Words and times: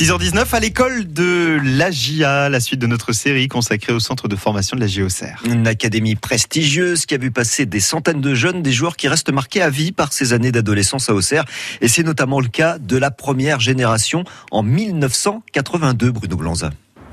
6h19 0.00 0.54
à 0.54 0.60
l'école 0.60 1.12
de 1.12 1.60
l'AGIA, 1.62 2.48
la 2.48 2.60
suite 2.60 2.80
de 2.80 2.86
notre 2.86 3.12
série 3.12 3.48
consacrée 3.48 3.92
au 3.92 4.00
centre 4.00 4.28
de 4.28 4.36
formation 4.36 4.74
de 4.74 4.80
la 4.80 4.86
Géocère. 4.86 5.42
Une 5.44 5.66
académie 5.66 6.14
prestigieuse 6.14 7.04
qui 7.04 7.14
a 7.14 7.18
vu 7.18 7.30
passer 7.30 7.66
des 7.66 7.80
centaines 7.80 8.22
de 8.22 8.34
jeunes, 8.34 8.62
des 8.62 8.72
joueurs 8.72 8.96
qui 8.96 9.08
restent 9.08 9.30
marqués 9.30 9.60
à 9.60 9.68
vie 9.68 9.92
par 9.92 10.14
ces 10.14 10.32
années 10.32 10.52
d'adolescence 10.52 11.10
à 11.10 11.14
Auxerre. 11.14 11.44
Et 11.82 11.88
c'est 11.88 12.02
notamment 12.02 12.40
le 12.40 12.48
cas 12.48 12.78
de 12.78 12.96
la 12.96 13.10
première 13.10 13.60
génération 13.60 14.24
en 14.50 14.62
1982, 14.62 16.12
Bruno 16.12 16.36
Blanza. 16.36 16.70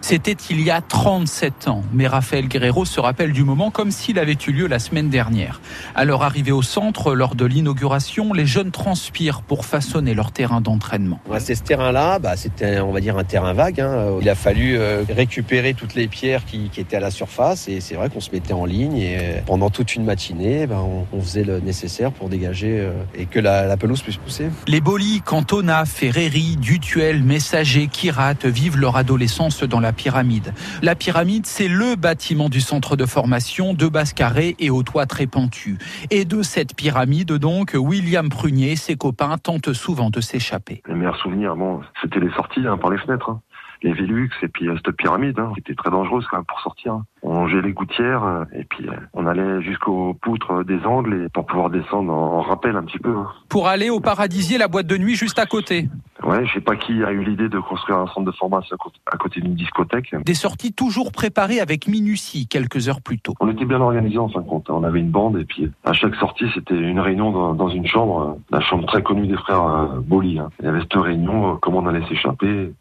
C'était 0.00 0.36
il 0.50 0.60
y 0.62 0.70
a 0.70 0.80
37 0.80 1.68
ans, 1.68 1.82
mais 1.92 2.06
Raphaël 2.06 2.48
Guerrero 2.48 2.84
se 2.84 3.00
rappelle 3.00 3.32
du 3.32 3.44
moment 3.44 3.70
comme 3.70 3.90
s'il 3.90 4.18
avait 4.18 4.36
eu 4.46 4.52
lieu 4.52 4.66
la 4.66 4.78
semaine 4.78 5.08
dernière. 5.08 5.60
À 5.94 6.04
leur 6.04 6.22
arrivée 6.22 6.52
au 6.52 6.62
centre, 6.62 7.14
lors 7.14 7.34
de 7.34 7.44
l'inauguration, 7.44 8.32
les 8.32 8.46
jeunes 8.46 8.70
transpirent 8.70 9.42
pour 9.42 9.64
façonner 9.64 10.14
leur 10.14 10.32
terrain 10.32 10.60
d'entraînement. 10.60 11.20
C'est 11.38 11.54
ce 11.54 11.62
terrain-là, 11.62 12.18
bah, 12.18 12.36
c'était 12.36 12.80
on 12.80 12.92
va 12.92 13.00
dire 13.00 13.18
un 13.18 13.24
terrain 13.24 13.52
vague. 13.52 13.80
Hein. 13.80 14.18
Il 14.20 14.28
a 14.28 14.34
fallu 14.34 14.76
euh, 14.76 15.04
récupérer 15.08 15.74
toutes 15.74 15.94
les 15.94 16.08
pierres 16.08 16.44
qui, 16.44 16.70
qui 16.70 16.80
étaient 16.80 16.96
à 16.96 17.00
la 17.00 17.10
surface 17.10 17.68
et 17.68 17.80
c'est 17.80 17.94
vrai 17.94 18.08
qu'on 18.08 18.20
se 18.20 18.30
mettait 18.32 18.52
en 18.52 18.64
ligne 18.64 18.96
et 18.96 19.16
euh, 19.18 19.40
pendant 19.46 19.70
toute 19.70 19.94
une 19.94 20.04
matinée, 20.04 20.66
bah, 20.66 20.80
on, 20.80 21.06
on, 21.12 21.20
faisait 21.20 21.44
le 21.44 21.60
nécessaire 21.60 22.10
pour 22.10 22.28
dégager 22.28 22.80
euh, 22.80 22.92
et 23.14 23.26
que 23.26 23.38
la, 23.38 23.66
la, 23.66 23.76
pelouse 23.76 24.02
puisse 24.02 24.16
pousser. 24.16 24.48
Les 24.66 24.80
Bolis, 24.80 25.20
Cantona, 25.24 25.84
Ferreri, 25.84 26.56
Dutuel, 26.56 27.22
Messager, 27.22 27.86
Kirat 27.86 28.34
vivent 28.44 28.78
leur 28.78 28.96
adolescence 28.96 29.62
dans 29.62 29.80
la 29.80 29.89
pyramide. 29.92 30.52
La 30.82 30.94
pyramide, 30.94 31.46
c'est 31.46 31.68
le 31.68 31.96
bâtiment 31.96 32.48
du 32.48 32.60
centre 32.60 32.96
de 32.96 33.06
formation, 33.06 33.74
de 33.74 33.88
base 33.88 34.12
carrée 34.12 34.56
et 34.58 34.70
au 34.70 34.82
toit 34.82 35.06
très 35.06 35.26
pentu. 35.26 35.78
Et 36.10 36.24
de 36.24 36.42
cette 36.42 36.74
pyramide, 36.74 37.32
donc, 37.32 37.72
William 37.74 38.28
Prunier, 38.28 38.76
ses 38.76 38.96
copains 38.96 39.36
tentent 39.38 39.72
souvent 39.72 40.10
de 40.10 40.20
s'échapper. 40.20 40.82
Les 40.88 40.94
meilleurs 40.94 41.16
souvenirs, 41.16 41.56
bon, 41.56 41.80
c'était 42.02 42.20
les 42.20 42.30
sorties 42.32 42.66
hein, 42.66 42.78
par 42.78 42.90
les 42.90 42.98
fenêtres. 42.98 43.30
Hein 43.30 43.40
les 43.82 43.92
Vélux 43.92 44.30
et 44.42 44.48
puis 44.48 44.68
euh, 44.68 44.76
cette 44.84 44.96
pyramide 44.96 45.38
hein, 45.38 45.52
qui 45.54 45.60
était 45.60 45.74
très 45.74 45.90
dangereuse 45.90 46.26
quand 46.30 46.38
même 46.38 46.46
pour 46.46 46.60
sortir. 46.60 46.94
Hein. 46.94 47.04
On 47.22 47.34
longeait 47.34 47.62
les 47.62 47.72
gouttières 47.72 48.24
euh, 48.24 48.44
et 48.52 48.64
puis 48.64 48.88
euh, 48.88 48.92
on 49.14 49.26
allait 49.26 49.62
jusqu'aux 49.62 50.14
poutres 50.14 50.64
des 50.64 50.84
angles 50.84 51.24
et 51.24 51.28
pour 51.28 51.46
pouvoir 51.46 51.70
descendre 51.70 52.12
en 52.12 52.42
rappel 52.42 52.76
un 52.76 52.82
petit 52.82 52.98
peu. 52.98 53.16
Hein. 53.16 53.28
Pour 53.48 53.68
aller 53.68 53.90
au 53.90 54.00
Paradisier, 54.00 54.58
la 54.58 54.68
boîte 54.68 54.86
de 54.86 54.96
nuit 54.96 55.14
juste 55.14 55.38
à 55.38 55.46
côté. 55.46 55.88
Ouais, 56.30 56.46
je 56.46 56.52
sais 56.54 56.60
pas 56.60 56.76
qui 56.76 57.02
a 57.02 57.10
eu 57.10 57.24
l'idée 57.24 57.48
de 57.48 57.58
construire 57.58 57.98
un 57.98 58.06
centre 58.06 58.22
de 58.22 58.30
formation 58.30 58.76
à 59.10 59.16
côté 59.16 59.40
d'une 59.40 59.54
discothèque. 59.54 60.14
Des 60.24 60.34
sorties 60.34 60.72
toujours 60.72 61.10
préparées 61.10 61.58
avec 61.58 61.88
minutie 61.88 62.46
quelques 62.46 62.88
heures 62.88 63.00
plus 63.00 63.18
tôt. 63.18 63.34
On 63.40 63.50
était 63.50 63.64
bien 63.64 63.80
organisés 63.80 64.18
en 64.18 64.28
fin 64.28 64.40
de 64.40 64.46
compte. 64.46 64.70
On 64.70 64.84
avait 64.84 65.00
une 65.00 65.10
bande 65.10 65.38
et 65.38 65.44
puis 65.44 65.68
à 65.84 65.92
chaque 65.92 66.14
sortie 66.14 66.44
c'était 66.54 66.78
une 66.78 67.00
réunion 67.00 67.52
dans, 67.54 67.68
une 67.68 67.84
chambre, 67.84 68.38
la 68.50 68.60
chambre 68.60 68.86
très 68.86 69.02
connue 69.02 69.26
des 69.26 69.36
frères 69.36 69.88
Boli. 70.04 70.38
Hein. 70.38 70.50
Il 70.60 70.66
y 70.66 70.68
avait 70.68 70.80
cette 70.80 70.94
réunion, 70.94 71.56
comment 71.60 71.78
on 71.78 71.86
allait 71.86 72.06
s'échapper 72.06 72.72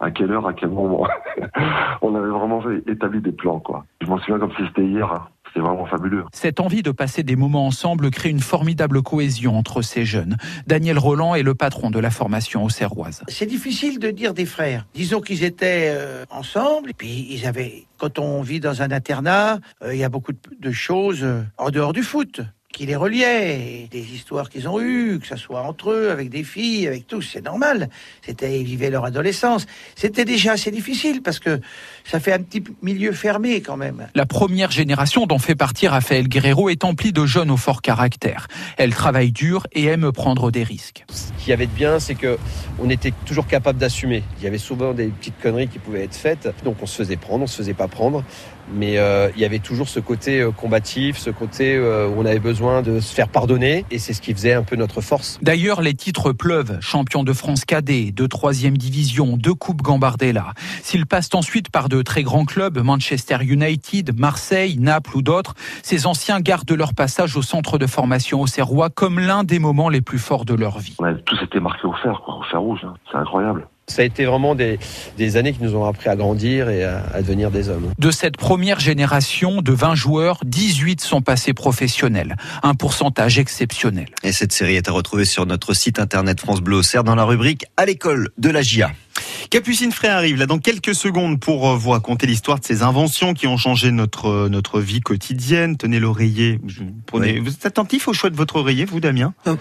à 0.00 0.10
quelle 0.10 0.32
heure, 0.32 0.46
à 0.46 0.52
quel 0.52 0.70
moment. 0.70 1.06
on 2.02 2.14
avait 2.14 2.28
vraiment 2.28 2.62
établi 2.86 3.20
des 3.20 3.32
plans, 3.32 3.60
quoi. 3.60 3.84
Je 4.00 4.06
m'en 4.06 4.18
souviens 4.18 4.38
comme 4.38 4.52
si 4.52 4.62
c'était 4.66 4.84
hier. 4.84 5.28
C'était 5.56 5.68
vraiment 5.68 5.86
fabuleux. 5.86 6.24
Cette 6.34 6.60
envie 6.60 6.82
de 6.82 6.90
passer 6.90 7.22
des 7.22 7.34
moments 7.34 7.66
ensemble 7.66 8.10
crée 8.10 8.28
une 8.28 8.40
formidable 8.40 9.00
cohésion 9.00 9.56
entre 9.56 9.80
ces 9.80 10.04
jeunes. 10.04 10.36
Daniel 10.66 10.98
Roland 10.98 11.34
est 11.34 11.42
le 11.42 11.54
patron 11.54 11.90
de 11.90 11.98
la 11.98 12.10
formation 12.10 12.62
au 12.62 12.68
Serroise. 12.68 13.22
C'est 13.28 13.46
difficile 13.46 13.98
de 13.98 14.10
dire 14.10 14.34
des 14.34 14.44
frères. 14.44 14.86
Disons 14.92 15.22
qu'ils 15.22 15.44
étaient 15.44 15.94
euh, 15.96 16.26
ensemble, 16.28 16.90
et 16.90 16.92
puis 16.92 17.26
ils 17.30 17.46
avaient. 17.46 17.86
Quand 17.96 18.18
on 18.18 18.42
vit 18.42 18.60
dans 18.60 18.82
un 18.82 18.90
internat, 18.90 19.58
euh, 19.82 19.94
il 19.94 19.98
y 19.98 20.04
a 20.04 20.10
beaucoup 20.10 20.32
de 20.34 20.70
choses 20.72 21.20
euh, 21.22 21.42
en 21.56 21.70
dehors 21.70 21.94
du 21.94 22.02
foot 22.02 22.42
qui 22.76 22.84
les 22.84 22.94
reliait, 22.94 23.88
des 23.90 24.12
histoires 24.14 24.50
qu'ils 24.50 24.68
ont 24.68 24.78
eues, 24.78 25.18
que 25.18 25.26
ce 25.26 25.36
soit 25.36 25.62
entre 25.62 25.92
eux, 25.92 26.10
avec 26.10 26.28
des 26.28 26.44
filles, 26.44 26.86
avec 26.86 27.06
tous, 27.06 27.22
c'est 27.22 27.42
normal. 27.42 27.88
C'était, 28.20 28.60
ils 28.60 28.66
vivaient 28.66 28.90
leur 28.90 29.06
adolescence. 29.06 29.64
C'était 29.94 30.26
déjà 30.26 30.52
assez 30.52 30.70
difficile 30.70 31.22
parce 31.22 31.38
que 31.38 31.58
ça 32.04 32.20
fait 32.20 32.34
un 32.34 32.40
petit 32.40 32.62
milieu 32.82 33.12
fermé 33.12 33.62
quand 33.62 33.78
même. 33.78 34.08
La 34.14 34.26
première 34.26 34.70
génération 34.70 35.24
dont 35.24 35.38
fait 35.38 35.54
partie 35.54 35.88
Raphaël 35.88 36.28
Guerrero 36.28 36.68
est 36.68 36.84
emplie 36.84 37.14
de 37.14 37.24
jeunes 37.24 37.50
au 37.50 37.56
fort 37.56 37.80
caractère. 37.80 38.46
Elle 38.76 38.92
travaille 38.92 39.32
dur 39.32 39.66
et 39.72 39.86
aime 39.86 40.12
prendre 40.12 40.50
des 40.50 40.62
risques. 40.62 41.06
Ce 41.46 41.48
qu'il 41.48 41.60
y 41.60 41.62
avait 41.62 41.68
de 41.68 41.76
bien, 41.76 42.00
c'est 42.00 42.16
que 42.16 42.38
on 42.82 42.90
était 42.90 43.12
toujours 43.24 43.46
capable 43.46 43.78
d'assumer. 43.78 44.24
Il 44.38 44.42
y 44.42 44.48
avait 44.48 44.58
souvent 44.58 44.94
des 44.94 45.06
petites 45.06 45.40
conneries 45.40 45.68
qui 45.68 45.78
pouvaient 45.78 46.02
être 46.02 46.16
faites, 46.16 46.52
donc 46.64 46.78
on 46.82 46.86
se 46.86 46.96
faisait 46.96 47.16
prendre, 47.16 47.44
on 47.44 47.46
se 47.46 47.58
faisait 47.58 47.72
pas 47.72 47.86
prendre 47.86 48.24
mais 48.72 48.98
euh, 48.98 49.30
il 49.34 49.42
y 49.42 49.44
avait 49.44 49.58
toujours 49.58 49.88
ce 49.88 50.00
côté 50.00 50.40
euh, 50.40 50.50
combatif, 50.50 51.18
ce 51.18 51.30
côté 51.30 51.74
euh, 51.74 52.08
où 52.08 52.20
on 52.20 52.26
avait 52.26 52.38
besoin 52.38 52.82
de 52.82 53.00
se 53.00 53.14
faire 53.14 53.28
pardonner, 53.28 53.84
et 53.90 53.98
c'est 53.98 54.12
ce 54.12 54.20
qui 54.20 54.32
faisait 54.32 54.52
un 54.52 54.62
peu 54.62 54.76
notre 54.76 55.00
force. 55.00 55.38
D'ailleurs, 55.42 55.82
les 55.82 55.94
titres 55.94 56.32
pleuvent. 56.32 56.78
Champion 56.80 57.24
de 57.24 57.32
France 57.32 57.64
cadet, 57.64 58.12
de 58.12 58.26
troisième 58.26 58.76
division, 58.76 59.36
deux 59.36 59.54
coupes 59.54 59.82
Gambardella. 59.82 60.52
S'ils 60.82 61.06
passent 61.06 61.34
ensuite 61.34 61.70
par 61.70 61.88
de 61.88 62.02
très 62.02 62.22
grands 62.22 62.44
clubs, 62.44 62.78
Manchester 62.78 63.38
United, 63.42 64.18
Marseille, 64.18 64.78
Naples 64.78 65.16
ou 65.16 65.22
d'autres, 65.22 65.54
ces 65.82 66.06
anciens 66.06 66.40
gardent 66.40 66.72
leur 66.72 66.94
passage 66.94 67.36
au 67.36 67.42
centre 67.42 67.78
de 67.78 67.86
formation 67.86 68.40
au 68.40 68.46
Serrois 68.46 68.90
comme 68.90 69.20
l'un 69.20 69.44
des 69.44 69.58
moments 69.58 69.88
les 69.88 70.00
plus 70.00 70.18
forts 70.18 70.44
de 70.44 70.54
leur 70.54 70.78
vie. 70.78 70.96
Ouais, 70.98 71.14
tout 71.36 71.44
s'était 71.44 71.60
marqué 71.60 71.86
au 71.86 71.92
fer, 71.92 72.20
quoi, 72.24 72.36
au 72.36 72.42
fer 72.42 72.60
rouge. 72.60 72.80
Hein. 72.84 72.94
C'est 73.10 73.18
incroyable. 73.18 73.68
Ça 73.88 74.02
a 74.02 74.04
été 74.04 74.24
vraiment 74.24 74.56
des, 74.56 74.80
des, 75.16 75.36
années 75.36 75.52
qui 75.52 75.62
nous 75.62 75.76
ont 75.76 75.84
appris 75.84 76.08
à 76.08 76.16
grandir 76.16 76.68
et 76.68 76.82
à, 76.82 77.04
à, 77.14 77.22
devenir 77.22 77.52
des 77.52 77.68
hommes. 77.68 77.92
De 77.98 78.10
cette 78.10 78.36
première 78.36 78.80
génération 78.80 79.62
de 79.62 79.72
20 79.72 79.94
joueurs, 79.94 80.40
18 80.44 81.00
sont 81.00 81.22
passés 81.22 81.54
professionnels. 81.54 82.34
Un 82.64 82.74
pourcentage 82.74 83.38
exceptionnel. 83.38 84.08
Et 84.24 84.32
cette 84.32 84.50
série 84.50 84.74
est 84.74 84.88
à 84.88 84.92
retrouver 84.92 85.24
sur 85.24 85.46
notre 85.46 85.72
site 85.72 86.00
internet 86.00 86.40
France 86.40 86.62
Bleu 86.62 86.78
Auxerre 86.78 87.04
dans 87.04 87.14
la 87.14 87.24
rubrique 87.24 87.66
À 87.76 87.86
l'école 87.86 88.30
de 88.38 88.50
la 88.50 88.62
GIA. 88.62 88.90
Capucine 89.50 89.92
Frey 89.92 90.08
arrive 90.08 90.36
là 90.36 90.46
dans 90.46 90.58
quelques 90.58 90.94
secondes 90.94 91.38
pour 91.38 91.76
vous 91.76 91.90
raconter 91.90 92.26
l'histoire 92.26 92.58
de 92.58 92.64
ces 92.64 92.82
inventions 92.82 93.32
qui 93.32 93.46
ont 93.46 93.56
changé 93.56 93.90
notre 93.92 94.48
notre 94.48 94.80
vie 94.80 95.00
quotidienne. 95.00 95.76
Tenez 95.76 96.00
l'oreiller. 96.00 96.60
Prenez. 97.06 97.34
Oui. 97.34 97.38
Vous 97.38 97.52
êtes 97.52 97.66
attentif 97.66 98.08
au 98.08 98.12
choix 98.12 98.30
de 98.30 98.36
votre 98.36 98.56
oreiller, 98.56 98.84
vous, 98.84 99.00
Damien? 99.00 99.32
Euh, 99.46 99.56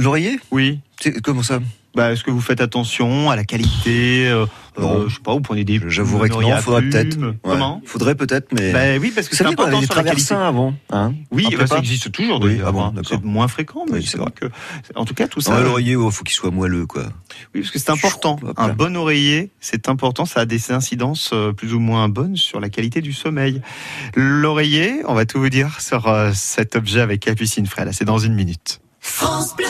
L'oreiller? 0.00 0.38
Oui. 0.52 0.80
Comment 1.22 1.42
ça? 1.42 1.60
Bah, 1.94 2.12
Est-ce 2.12 2.24
que 2.24 2.30
vous 2.30 2.40
faites 2.40 2.60
attention 2.60 3.30
à 3.30 3.36
la 3.36 3.44
qualité 3.44 4.26
euh, 4.26 4.46
euh, 4.78 5.08
Je 5.08 5.14
sais 5.14 5.20
pas, 5.22 5.32
vous 5.32 5.40
prenez 5.40 5.62
des. 5.62 5.80
J'avouerais 5.86 6.28
que 6.28 6.34
non, 6.34 6.56
faudrait 6.56 6.82
peut-être. 6.82 7.16
Ouais. 7.18 7.34
Comment? 7.42 7.80
Faudrait 7.84 8.16
peut-être, 8.16 8.52
mais. 8.52 8.72
Bah, 8.72 8.98
oui, 9.00 9.12
parce 9.14 9.28
que 9.28 9.36
c'est 9.36 9.46
important 9.46 9.80
sur 9.80 9.94
la 9.94 10.02
qualité. 10.02 10.34
avant. 10.34 10.74
Hein? 10.90 11.14
Oui, 11.30 11.46
bah, 11.56 11.68
ça 11.68 11.78
existe 11.78 12.10
toujours. 12.10 12.40
Oui, 12.42 12.58
ah 12.64 12.72
bon, 12.72 12.92
c'est 13.08 13.22
moins 13.22 13.46
fréquent, 13.46 13.84
mais 13.88 13.98
oui, 13.98 14.06
c'est 14.08 14.18
vrai 14.18 14.32
que. 14.34 14.46
En 14.96 15.04
tout 15.04 15.14
cas, 15.14 15.28
tout 15.28 15.40
ça. 15.40 15.56
Un 15.56 15.60
l'oreiller, 15.60 15.92
il 15.92 16.10
faut 16.10 16.24
qu'il 16.24 16.34
soit 16.34 16.50
moelleux, 16.50 16.86
quoi. 16.86 17.04
Oui, 17.54 17.60
parce 17.60 17.70
que 17.70 17.78
c'est 17.78 17.90
important. 17.90 18.40
Un 18.56 18.70
bon 18.70 18.96
oreiller, 18.96 19.50
c'est 19.60 19.88
important. 19.88 20.24
Ça 20.24 20.40
a 20.40 20.46
des 20.46 20.72
incidences 20.72 21.32
plus 21.56 21.74
ou 21.74 21.78
moins 21.78 22.08
bonnes 22.08 22.36
sur 22.36 22.58
la 22.58 22.70
qualité 22.70 23.02
du 23.02 23.12
sommeil. 23.12 23.62
L'oreiller, 24.16 25.02
on 25.06 25.14
va 25.14 25.26
tout 25.26 25.38
vous 25.38 25.50
dire 25.50 25.80
sur 25.80 26.12
cet 26.34 26.74
objet 26.74 27.00
avec 27.00 27.20
Capucine 27.20 27.66
Frey. 27.66 27.84
Là, 27.84 27.92
c'est 27.92 28.04
dans 28.04 28.18
une 28.18 28.34
minute. 28.34 28.80
France 29.00 29.54
Bleu 29.54 29.66